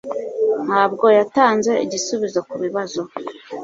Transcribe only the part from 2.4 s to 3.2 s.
kubibazo.